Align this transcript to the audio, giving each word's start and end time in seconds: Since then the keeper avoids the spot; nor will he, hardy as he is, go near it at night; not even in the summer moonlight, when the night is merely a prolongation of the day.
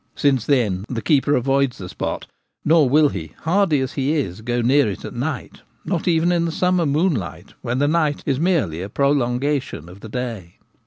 Since 0.15 0.47
then 0.47 0.83
the 0.89 1.03
keeper 1.03 1.35
avoids 1.35 1.77
the 1.77 1.87
spot; 1.87 2.25
nor 2.65 2.89
will 2.89 3.09
he, 3.09 3.33
hardy 3.41 3.81
as 3.81 3.93
he 3.93 4.13
is, 4.13 4.41
go 4.41 4.59
near 4.59 4.89
it 4.89 5.05
at 5.05 5.13
night; 5.13 5.61
not 5.85 6.07
even 6.07 6.31
in 6.31 6.45
the 6.45 6.51
summer 6.51 6.87
moonlight, 6.87 7.53
when 7.61 7.77
the 7.77 7.87
night 7.87 8.23
is 8.25 8.39
merely 8.39 8.81
a 8.81 8.89
prolongation 8.89 9.87
of 9.87 9.99
the 9.99 10.09
day. 10.09 10.57